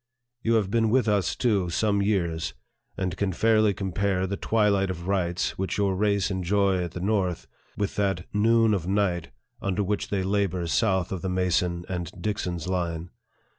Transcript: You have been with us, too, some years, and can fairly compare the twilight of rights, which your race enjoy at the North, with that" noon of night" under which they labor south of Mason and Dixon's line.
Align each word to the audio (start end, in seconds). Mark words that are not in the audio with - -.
You 0.41 0.55
have 0.55 0.71
been 0.71 0.89
with 0.89 1.07
us, 1.07 1.35
too, 1.35 1.69
some 1.69 2.01
years, 2.01 2.55
and 2.97 3.15
can 3.15 3.31
fairly 3.31 3.71
compare 3.71 4.25
the 4.25 4.35
twilight 4.35 4.89
of 4.89 5.07
rights, 5.07 5.59
which 5.59 5.77
your 5.77 5.95
race 5.95 6.31
enjoy 6.31 6.83
at 6.83 6.93
the 6.93 6.99
North, 6.99 7.45
with 7.77 7.97
that" 7.97 8.25
noon 8.49 8.73
of 8.73 8.87
night" 8.87 9.29
under 9.61 9.83
which 9.83 10.09
they 10.09 10.23
labor 10.23 10.65
south 10.65 11.11
of 11.11 11.23
Mason 11.29 11.85
and 11.87 12.11
Dixon's 12.19 12.67
line. 12.67 13.11